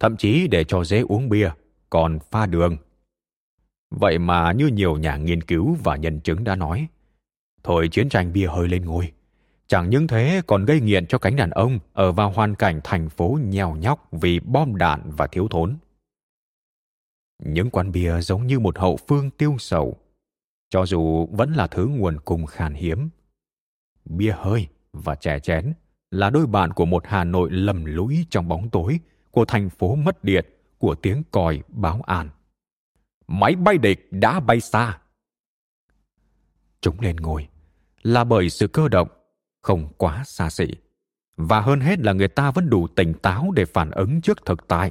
Thậm 0.00 0.16
chí 0.16 0.48
để 0.48 0.64
cho 0.64 0.84
dễ 0.84 1.00
uống 1.00 1.28
bia, 1.28 1.50
còn 1.90 2.18
pha 2.30 2.46
đường. 2.46 2.76
Vậy 3.90 4.18
mà 4.18 4.52
như 4.52 4.66
nhiều 4.66 4.96
nhà 4.96 5.16
nghiên 5.16 5.42
cứu 5.42 5.76
và 5.84 5.96
nhân 5.96 6.20
chứng 6.20 6.44
đã 6.44 6.56
nói, 6.56 6.86
thời 7.62 7.88
chiến 7.88 8.08
tranh 8.08 8.32
bia 8.32 8.46
hơi 8.46 8.68
lên 8.68 8.84
ngôi. 8.84 9.12
Chẳng 9.66 9.90
những 9.90 10.06
thế 10.06 10.42
còn 10.46 10.64
gây 10.64 10.80
nghiện 10.80 11.06
cho 11.06 11.18
cánh 11.18 11.36
đàn 11.36 11.50
ông 11.50 11.78
ở 11.92 12.12
vào 12.12 12.30
hoàn 12.30 12.54
cảnh 12.54 12.80
thành 12.84 13.08
phố 13.08 13.38
nhèo 13.42 13.76
nhóc 13.76 14.08
vì 14.12 14.40
bom 14.40 14.76
đạn 14.76 15.02
và 15.16 15.26
thiếu 15.26 15.48
thốn. 15.50 15.76
Những 17.44 17.70
quán 17.70 17.92
bia 17.92 18.20
giống 18.20 18.46
như 18.46 18.58
một 18.58 18.78
hậu 18.78 18.96
phương 19.08 19.30
tiêu 19.30 19.56
sầu, 19.58 19.96
cho 20.70 20.86
dù 20.86 21.26
vẫn 21.26 21.52
là 21.52 21.66
thứ 21.66 21.86
nguồn 21.86 22.20
cung 22.20 22.46
khan 22.46 22.74
hiếm. 22.74 23.08
Bia 24.04 24.32
hơi 24.32 24.68
và 24.92 25.14
chè 25.14 25.38
chén 25.38 25.72
là 26.10 26.30
đôi 26.30 26.46
bạn 26.46 26.72
của 26.72 26.84
một 26.84 27.06
Hà 27.06 27.24
Nội 27.24 27.50
lầm 27.50 27.84
lũi 27.84 28.26
trong 28.30 28.48
bóng 28.48 28.70
tối, 28.70 29.00
của 29.30 29.44
thành 29.44 29.70
phố 29.70 29.94
mất 29.94 30.24
điện, 30.24 30.44
của 30.78 30.94
tiếng 30.94 31.22
còi 31.30 31.62
báo 31.68 32.02
an. 32.06 32.30
Máy 33.28 33.56
bay 33.56 33.78
địch 33.78 34.08
đã 34.10 34.40
bay 34.40 34.60
xa. 34.60 34.98
Chúng 36.80 37.00
lên 37.00 37.16
ngồi 37.16 37.48
là 38.02 38.24
bởi 38.24 38.50
sự 38.50 38.68
cơ 38.68 38.88
động, 38.88 39.08
không 39.62 39.88
quá 39.96 40.22
xa 40.26 40.50
xỉ. 40.50 40.66
Và 41.36 41.60
hơn 41.60 41.80
hết 41.80 41.98
là 41.98 42.12
người 42.12 42.28
ta 42.28 42.50
vẫn 42.50 42.70
đủ 42.70 42.86
tỉnh 42.86 43.14
táo 43.14 43.50
để 43.50 43.64
phản 43.64 43.90
ứng 43.90 44.20
trước 44.20 44.44
thực 44.44 44.68
tại. 44.68 44.90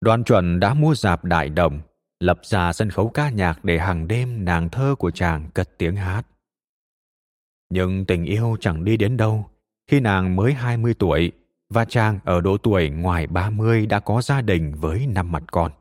Đoàn 0.00 0.24
chuẩn 0.24 0.60
đã 0.60 0.74
mua 0.74 0.94
dạp 0.94 1.24
đại 1.24 1.48
đồng, 1.48 1.80
lập 2.20 2.40
ra 2.42 2.72
sân 2.72 2.90
khấu 2.90 3.08
ca 3.08 3.30
nhạc 3.30 3.64
để 3.64 3.78
hàng 3.78 4.08
đêm 4.08 4.44
nàng 4.44 4.68
thơ 4.68 4.94
của 4.98 5.10
chàng 5.10 5.50
cất 5.54 5.78
tiếng 5.78 5.96
hát. 5.96 6.26
Nhưng 7.70 8.06
tình 8.06 8.24
yêu 8.24 8.56
chẳng 8.60 8.84
đi 8.84 8.96
đến 8.96 9.16
đâu 9.16 9.50
khi 9.86 10.00
nàng 10.00 10.36
mới 10.36 10.52
20 10.52 10.94
tuổi 10.94 11.32
và 11.68 11.84
chàng 11.84 12.18
ở 12.24 12.40
độ 12.40 12.56
tuổi 12.56 12.90
ngoài 12.90 13.26
30 13.26 13.86
đã 13.86 14.00
có 14.00 14.22
gia 14.22 14.40
đình 14.40 14.74
với 14.74 15.06
năm 15.06 15.32
mặt 15.32 15.42
con. 15.52 15.72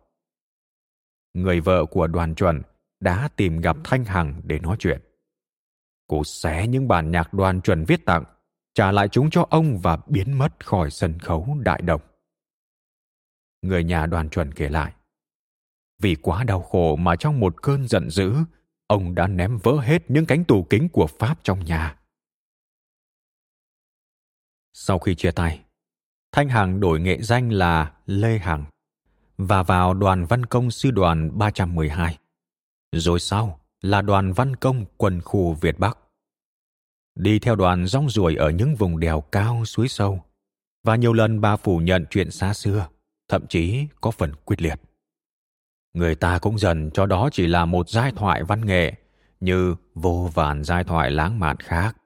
Người 1.33 1.59
vợ 1.59 1.85
của 1.85 2.07
đoàn 2.07 2.35
chuẩn 2.35 2.61
đã 2.99 3.29
tìm 3.35 3.61
gặp 3.61 3.77
Thanh 3.83 4.05
Hằng 4.05 4.41
để 4.43 4.59
nói 4.59 4.75
chuyện. 4.79 5.01
Cô 6.07 6.23
xé 6.23 6.67
những 6.67 6.87
bản 6.87 7.11
nhạc 7.11 7.33
đoàn 7.33 7.61
chuẩn 7.61 7.85
viết 7.85 8.05
tặng 8.05 8.23
trả 8.73 8.91
lại 8.91 9.07
chúng 9.07 9.29
cho 9.29 9.47
ông 9.49 9.77
và 9.77 9.97
biến 10.07 10.37
mất 10.37 10.65
khỏi 10.65 10.91
sân 10.91 11.19
khấu 11.19 11.57
đại 11.59 11.81
đồng. 11.81 12.01
Người 13.61 13.83
nhà 13.83 14.05
đoàn 14.05 14.29
chuẩn 14.29 14.53
kể 14.53 14.69
lại. 14.69 14.93
Vì 16.01 16.15
quá 16.15 16.43
đau 16.43 16.61
khổ 16.61 16.95
mà 16.95 17.15
trong 17.15 17.39
một 17.39 17.61
cơn 17.61 17.87
giận 17.87 18.09
dữ, 18.09 18.33
ông 18.87 19.15
đã 19.15 19.27
ném 19.27 19.57
vỡ 19.57 19.71
hết 19.81 20.03
những 20.07 20.25
cánh 20.25 20.43
tủ 20.43 20.63
kính 20.69 20.89
của 20.89 21.07
Pháp 21.19 21.39
trong 21.43 21.65
nhà. 21.65 21.99
Sau 24.73 24.99
khi 24.99 25.15
chia 25.15 25.31
tay, 25.31 25.65
Thanh 26.31 26.49
Hằng 26.49 26.79
đổi 26.79 26.99
nghệ 26.99 27.21
danh 27.21 27.51
là 27.51 27.93
Lê 28.05 28.37
Hằng 28.37 28.65
và 29.37 29.63
vào 29.63 29.93
đoàn 29.93 30.25
văn 30.25 30.45
công 30.45 30.71
sư 30.71 30.91
đoàn 30.91 31.37
312. 31.37 32.17
Rồi 32.91 33.19
sau 33.19 33.59
là 33.81 34.01
đoàn 34.01 34.33
văn 34.33 34.55
công 34.55 34.85
quân 34.97 35.21
khu 35.21 35.53
Việt 35.53 35.79
Bắc. 35.79 35.97
Đi 37.19 37.39
theo 37.39 37.55
đoàn 37.55 37.87
rong 37.87 38.09
ruổi 38.09 38.35
ở 38.35 38.49
những 38.49 38.75
vùng 38.75 38.99
đèo 38.99 39.21
cao 39.21 39.65
suối 39.65 39.87
sâu 39.87 40.23
và 40.83 40.95
nhiều 40.95 41.13
lần 41.13 41.41
bà 41.41 41.55
phủ 41.55 41.77
nhận 41.77 42.05
chuyện 42.09 42.31
xa 42.31 42.53
xưa, 42.53 42.87
thậm 43.27 43.47
chí 43.47 43.87
có 44.01 44.11
phần 44.11 44.31
quyết 44.45 44.61
liệt. 44.61 44.81
Người 45.93 46.15
ta 46.15 46.39
cũng 46.39 46.57
dần 46.57 46.89
cho 46.93 47.05
đó 47.05 47.29
chỉ 47.31 47.47
là 47.47 47.65
một 47.65 47.89
giai 47.89 48.11
thoại 48.11 48.43
văn 48.43 48.65
nghệ 48.65 48.93
như 49.39 49.75
vô 49.95 50.29
vàn 50.33 50.63
giai 50.63 50.83
thoại 50.83 51.11
lãng 51.11 51.39
mạn 51.39 51.57
khác. 51.59 51.97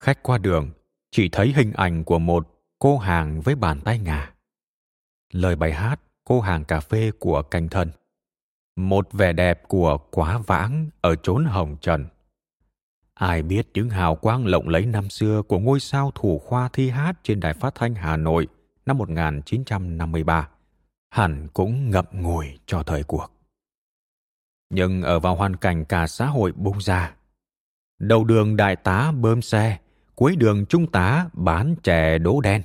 Khách 0.00 0.22
qua 0.22 0.38
đường 0.38 0.70
chỉ 1.10 1.28
thấy 1.28 1.52
hình 1.52 1.72
ảnh 1.72 2.04
của 2.04 2.18
một 2.18 2.48
cô 2.78 2.98
hàng 2.98 3.40
với 3.40 3.54
bàn 3.54 3.80
tay 3.80 3.98
ngà. 3.98 4.34
Lời 5.32 5.56
bài 5.56 5.72
hát 5.72 6.00
cô 6.24 6.40
hàng 6.40 6.64
cà 6.64 6.80
phê 6.80 7.10
của 7.18 7.42
canh 7.42 7.68
thân. 7.68 7.90
Một 8.76 9.12
vẻ 9.12 9.32
đẹp 9.32 9.62
của 9.68 9.98
quá 10.10 10.38
vãng 10.38 10.90
ở 11.00 11.16
chốn 11.16 11.44
hồng 11.44 11.76
trần. 11.80 12.06
Ai 13.22 13.42
biết 13.42 13.68
những 13.74 13.90
hào 13.90 14.16
quang 14.16 14.46
lộng 14.46 14.68
lẫy 14.68 14.86
năm 14.86 15.10
xưa 15.10 15.42
của 15.42 15.58
ngôi 15.58 15.80
sao 15.80 16.10
thủ 16.14 16.38
khoa 16.38 16.68
thi 16.68 16.90
hát 16.90 17.12
trên 17.22 17.40
đài 17.40 17.54
phát 17.54 17.74
thanh 17.74 17.94
Hà 17.94 18.16
Nội 18.16 18.48
năm 18.86 18.98
1953 18.98 20.48
hẳn 21.10 21.48
cũng 21.52 21.90
ngậm 21.90 22.04
ngùi 22.12 22.58
cho 22.66 22.82
thời 22.82 23.02
cuộc. 23.02 23.26
Nhưng 24.70 25.02
ở 25.02 25.20
vào 25.20 25.36
hoàn 25.36 25.56
cảnh 25.56 25.84
cả 25.84 26.06
xã 26.06 26.26
hội 26.26 26.52
bung 26.52 26.80
ra, 26.80 27.14
đầu 27.98 28.24
đường 28.24 28.56
đại 28.56 28.76
tá 28.76 29.12
bơm 29.12 29.42
xe, 29.42 29.78
cuối 30.14 30.36
đường 30.36 30.66
trung 30.66 30.90
tá 30.90 31.28
bán 31.32 31.74
chè 31.82 32.18
đỗ 32.18 32.40
đen, 32.40 32.62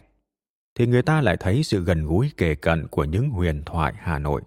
thì 0.75 0.87
người 0.87 1.01
ta 1.01 1.21
lại 1.21 1.37
thấy 1.39 1.63
sự 1.63 1.83
gần 1.83 2.05
gũi 2.05 2.31
kề 2.37 2.55
cận 2.55 2.87
của 2.87 3.03
những 3.03 3.29
huyền 3.29 3.63
thoại 3.65 3.93
Hà 3.97 4.19
Nội. 4.19 4.41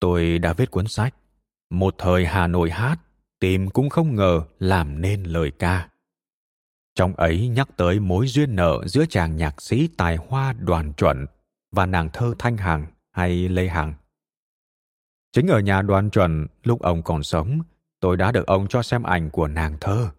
Tôi 0.00 0.38
đã 0.38 0.52
viết 0.52 0.70
cuốn 0.70 0.88
sách 0.88 1.14
Một 1.70 1.94
thời 1.98 2.26
Hà 2.26 2.46
Nội 2.46 2.70
hát, 2.70 3.00
tìm 3.40 3.70
cũng 3.70 3.90
không 3.90 4.14
ngờ 4.14 4.42
làm 4.58 5.00
nên 5.00 5.22
lời 5.22 5.50
ca. 5.58 5.88
Trong 6.94 7.14
ấy 7.14 7.48
nhắc 7.48 7.68
tới 7.76 8.00
mối 8.00 8.26
duyên 8.26 8.56
nợ 8.56 8.82
giữa 8.86 9.04
chàng 9.06 9.36
nhạc 9.36 9.62
sĩ 9.62 9.88
tài 9.96 10.16
hoa 10.16 10.52
đoàn 10.52 10.92
chuẩn 10.92 11.26
và 11.72 11.86
nàng 11.86 12.08
thơ 12.12 12.34
Thanh 12.38 12.56
Hằng 12.56 12.86
hay 13.12 13.48
Lê 13.48 13.68
Hằng. 13.68 13.94
Chính 15.32 15.46
ở 15.46 15.60
nhà 15.60 15.82
đoàn 15.82 16.10
chuẩn, 16.10 16.46
lúc 16.62 16.80
ông 16.80 17.02
còn 17.02 17.22
sống, 17.22 17.60
tôi 18.00 18.16
đã 18.16 18.32
được 18.32 18.46
ông 18.46 18.66
cho 18.68 18.82
xem 18.82 19.02
ảnh 19.02 19.30
của 19.30 19.48
nàng 19.48 19.76
thơ. 19.80 20.10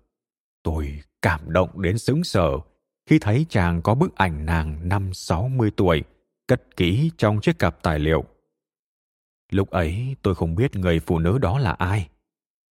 Tôi 0.63 1.01
cảm 1.21 1.51
động 1.51 1.81
đến 1.81 1.97
sững 1.97 2.23
sờ 2.23 2.49
khi 3.05 3.19
thấy 3.19 3.45
chàng 3.49 3.81
có 3.81 3.95
bức 3.95 4.15
ảnh 4.15 4.45
nàng 4.45 4.89
năm 4.89 5.13
60 5.13 5.71
tuổi, 5.75 6.03
cất 6.47 6.75
kỹ 6.75 7.11
trong 7.17 7.41
chiếc 7.41 7.59
cặp 7.59 7.83
tài 7.83 7.99
liệu. 7.99 8.25
Lúc 9.51 9.69
ấy 9.69 10.15
tôi 10.21 10.35
không 10.35 10.55
biết 10.55 10.75
người 10.75 10.99
phụ 10.99 11.19
nữ 11.19 11.37
đó 11.37 11.59
là 11.59 11.71
ai. 11.71 12.09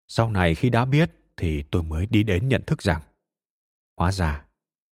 Sau 0.09 0.31
này 0.31 0.55
khi 0.55 0.71
đã 0.71 0.85
biết 0.85 1.11
thì 1.37 1.63
tôi 1.63 1.83
mới 1.83 2.07
đi 2.07 2.23
đến 2.23 2.49
nhận 2.49 2.63
thức 2.67 2.83
rằng 2.83 3.01
hóa 3.97 4.13
ra 4.13 4.45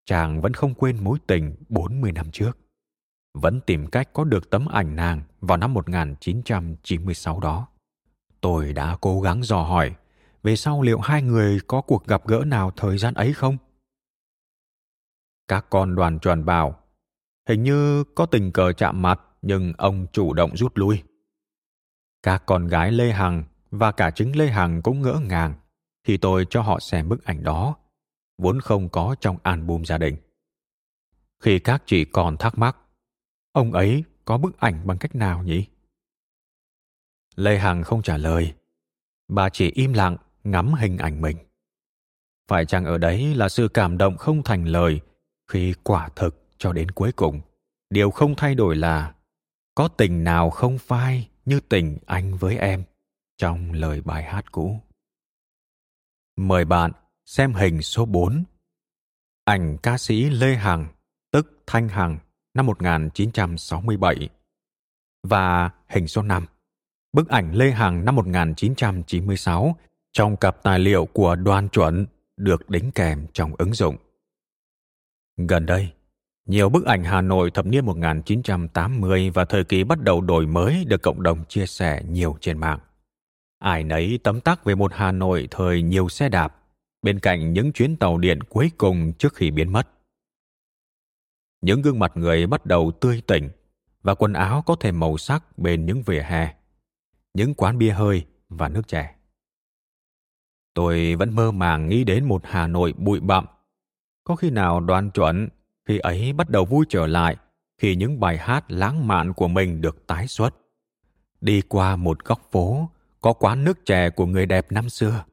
chàng 0.04 0.40
vẫn 0.40 0.54
không 0.54 0.74
quên 0.74 1.04
mối 1.04 1.18
tình 1.26 1.56
40 1.68 2.12
năm 2.12 2.30
trước 2.30 2.58
vẫn 3.34 3.60
tìm 3.60 3.86
cách 3.86 4.08
có 4.12 4.24
được 4.24 4.50
tấm 4.50 4.66
ảnh 4.66 4.96
nàng 4.96 5.22
vào 5.40 5.58
năm 5.58 5.74
1996 5.74 7.40
đó. 7.40 7.68
Tôi 8.40 8.72
đã 8.72 8.96
cố 9.00 9.20
gắng 9.20 9.42
dò 9.42 9.62
hỏi 9.62 9.94
về 10.42 10.56
sau 10.56 10.82
liệu 10.82 11.00
hai 11.00 11.22
người 11.22 11.58
có 11.66 11.80
cuộc 11.80 12.06
gặp 12.06 12.26
gỡ 12.26 12.44
nào 12.46 12.70
thời 12.76 12.98
gian 12.98 13.14
ấy 13.14 13.32
không? 13.32 13.56
Các 15.48 15.66
con 15.70 15.94
đoàn 15.94 16.18
tròn 16.18 16.44
bảo, 16.44 16.80
hình 17.48 17.62
như 17.62 18.04
có 18.04 18.26
tình 18.26 18.52
cờ 18.52 18.72
chạm 18.72 19.02
mặt 19.02 19.20
nhưng 19.42 19.72
ông 19.78 20.06
chủ 20.12 20.32
động 20.32 20.56
rút 20.56 20.72
lui. 20.74 21.02
Các 22.22 22.42
con 22.46 22.66
gái 22.66 22.92
Lê 22.92 23.12
Hằng 23.12 23.44
và 23.78 23.92
cả 23.92 24.10
chính 24.10 24.36
Lê 24.36 24.46
Hằng 24.46 24.82
cũng 24.82 25.02
ngỡ 25.02 25.20
ngàng 25.28 25.54
khi 26.04 26.16
tôi 26.16 26.46
cho 26.50 26.62
họ 26.62 26.80
xem 26.80 27.08
bức 27.08 27.24
ảnh 27.24 27.42
đó, 27.42 27.76
vốn 28.38 28.60
không 28.60 28.88
có 28.88 29.16
trong 29.20 29.36
album 29.42 29.82
gia 29.82 29.98
đình. 29.98 30.16
Khi 31.40 31.58
các 31.58 31.82
chị 31.86 32.04
còn 32.04 32.36
thắc 32.36 32.58
mắc, 32.58 32.76
ông 33.52 33.72
ấy 33.72 34.04
có 34.24 34.38
bức 34.38 34.58
ảnh 34.58 34.86
bằng 34.86 34.98
cách 34.98 35.14
nào 35.14 35.42
nhỉ? 35.42 35.66
Lê 37.36 37.58
Hằng 37.58 37.82
không 37.82 38.02
trả 38.02 38.16
lời. 38.16 38.54
Bà 39.28 39.48
chỉ 39.48 39.70
im 39.70 39.92
lặng 39.92 40.16
ngắm 40.44 40.74
hình 40.74 40.98
ảnh 40.98 41.20
mình. 41.20 41.36
Phải 42.48 42.66
chăng 42.66 42.84
ở 42.84 42.98
đấy 42.98 43.34
là 43.34 43.48
sự 43.48 43.68
cảm 43.68 43.98
động 43.98 44.16
không 44.16 44.42
thành 44.42 44.64
lời 44.64 45.00
khi 45.50 45.74
quả 45.82 46.08
thực 46.16 46.46
cho 46.58 46.72
đến 46.72 46.90
cuối 46.90 47.12
cùng, 47.12 47.40
điều 47.90 48.10
không 48.10 48.34
thay 48.36 48.54
đổi 48.54 48.76
là 48.76 49.14
có 49.74 49.88
tình 49.88 50.24
nào 50.24 50.50
không 50.50 50.78
phai 50.78 51.28
như 51.44 51.60
tình 51.60 51.98
anh 52.06 52.36
với 52.36 52.58
em 52.58 52.84
trong 53.36 53.72
lời 53.72 54.00
bài 54.00 54.22
hát 54.22 54.52
cũ. 54.52 54.80
Mời 56.36 56.64
bạn 56.64 56.92
xem 57.26 57.54
hình 57.54 57.82
số 57.82 58.04
4. 58.04 58.44
Ảnh 59.44 59.78
ca 59.82 59.98
sĩ 59.98 60.30
Lê 60.30 60.54
Hằng, 60.54 60.86
tức 61.32 61.62
Thanh 61.66 61.88
Hằng, 61.88 62.18
năm 62.54 62.66
1967. 62.66 64.28
Và 65.22 65.70
hình 65.88 66.08
số 66.08 66.22
5. 66.22 66.46
Bức 67.12 67.28
ảnh 67.28 67.52
Lê 67.54 67.70
Hằng 67.70 68.04
năm 68.04 68.16
1996 68.16 69.76
trong 70.12 70.36
cặp 70.36 70.62
tài 70.62 70.78
liệu 70.78 71.06
của 71.06 71.36
đoàn 71.36 71.68
chuẩn 71.68 72.06
được 72.36 72.70
đính 72.70 72.90
kèm 72.90 73.26
trong 73.32 73.54
ứng 73.58 73.74
dụng. 73.74 73.96
Gần 75.36 75.66
đây, 75.66 75.92
nhiều 76.46 76.68
bức 76.68 76.84
ảnh 76.84 77.04
Hà 77.04 77.20
Nội 77.20 77.50
thập 77.50 77.66
niên 77.66 77.86
1980 77.86 79.30
và 79.30 79.44
thời 79.44 79.64
kỳ 79.64 79.84
bắt 79.84 80.00
đầu 80.00 80.20
đổi 80.20 80.46
mới 80.46 80.84
được 80.84 81.02
cộng 81.02 81.22
đồng 81.22 81.44
chia 81.44 81.66
sẻ 81.66 82.02
nhiều 82.08 82.36
trên 82.40 82.58
mạng. 82.58 82.78
Ai 83.64 83.84
nấy 83.84 84.18
tấm 84.22 84.40
tắc 84.40 84.64
về 84.64 84.74
một 84.74 84.92
Hà 84.94 85.12
Nội 85.12 85.48
thời 85.50 85.82
nhiều 85.82 86.08
xe 86.08 86.28
đạp, 86.28 86.56
bên 87.02 87.20
cạnh 87.20 87.52
những 87.52 87.72
chuyến 87.72 87.96
tàu 87.96 88.18
điện 88.18 88.42
cuối 88.42 88.70
cùng 88.78 89.12
trước 89.18 89.34
khi 89.34 89.50
biến 89.50 89.72
mất. 89.72 89.88
Những 91.60 91.82
gương 91.82 91.98
mặt 91.98 92.12
người 92.14 92.46
bắt 92.46 92.66
đầu 92.66 92.92
tươi 93.00 93.22
tỉnh 93.26 93.50
và 94.02 94.14
quần 94.14 94.32
áo 94.32 94.62
có 94.66 94.76
thêm 94.80 95.00
màu 95.00 95.16
sắc 95.16 95.58
bên 95.58 95.86
những 95.86 96.02
vỉa 96.02 96.20
hè, 96.20 96.54
những 97.34 97.54
quán 97.54 97.78
bia 97.78 97.90
hơi 97.90 98.26
và 98.48 98.68
nước 98.68 98.88
chè. 98.88 99.14
Tôi 100.74 101.14
vẫn 101.14 101.34
mơ 101.34 101.50
màng 101.50 101.88
nghĩ 101.88 102.04
đến 102.04 102.24
một 102.24 102.42
Hà 102.44 102.66
Nội 102.66 102.92
bụi 102.96 103.20
bặm. 103.20 103.46
Có 104.24 104.36
khi 104.36 104.50
nào 104.50 104.80
đoan 104.80 105.10
chuẩn 105.10 105.48
khi 105.88 105.98
ấy 105.98 106.32
bắt 106.32 106.50
đầu 106.50 106.64
vui 106.64 106.86
trở 106.88 107.06
lại 107.06 107.36
khi 107.78 107.96
những 107.96 108.20
bài 108.20 108.38
hát 108.38 108.64
lãng 108.68 109.06
mạn 109.06 109.32
của 109.32 109.48
mình 109.48 109.80
được 109.80 110.06
tái 110.06 110.28
xuất. 110.28 110.54
Đi 111.40 111.60
qua 111.60 111.96
một 111.96 112.24
góc 112.24 112.48
phố 112.50 112.88
có 113.24 113.32
quán 113.32 113.64
nước 113.64 113.86
chè 113.86 114.10
của 114.10 114.26
người 114.26 114.46
đẹp 114.46 114.72
năm 114.72 114.88
xưa. 114.88 115.24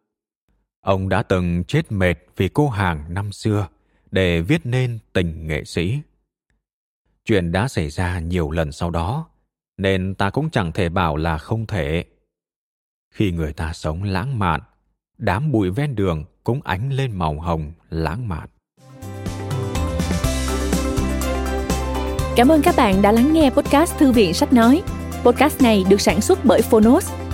Ông 0.82 1.10
đã 1.10 1.24
từng 1.24 1.64
chết 1.64 1.92
mệt 1.92 2.14
vì 2.38 2.50
cô 2.50 2.70
hàng 2.70 3.14
năm 3.14 3.32
xưa 3.32 3.68
để 4.12 4.42
viết 4.42 4.62
nên 4.64 5.00
tình 5.14 5.48
nghệ 5.48 5.64
sĩ. 5.66 6.00
Chuyện 7.26 7.52
đã 7.52 7.68
xảy 7.68 7.90
ra 7.90 8.20
nhiều 8.20 8.52
lần 8.52 8.72
sau 8.72 8.92
đó, 8.92 9.30
nên 9.78 10.16
ta 10.16 10.30
cũng 10.30 10.50
chẳng 10.50 10.72
thể 10.72 10.90
bảo 10.90 11.16
là 11.16 11.38
không 11.38 11.66
thể. 11.66 12.06
Khi 13.14 13.32
người 13.32 13.54
ta 13.54 13.74
sống 13.74 14.04
lãng 14.04 14.40
mạn, 14.40 14.62
đám 15.18 15.52
bụi 15.52 15.70
ven 15.70 15.96
đường 15.96 16.26
cũng 16.44 16.62
ánh 16.62 16.94
lên 16.94 17.12
màu 17.12 17.40
hồng 17.40 17.72
lãng 17.90 18.28
mạn. 18.28 18.50
Cảm 22.36 22.52
ơn 22.52 22.62
các 22.62 22.76
bạn 22.78 23.02
đã 23.02 23.12
lắng 23.12 23.34
nghe 23.34 23.50
podcast 23.50 23.98
Thư 23.98 24.12
viện 24.12 24.34
Sách 24.34 24.54
Nói. 24.54 24.82
Podcast 25.24 25.62
này 25.62 25.84
được 25.90 26.02
sản 26.02 26.22
xuất 26.22 26.46
bởi 26.46 26.62
Phonos, 26.62 27.12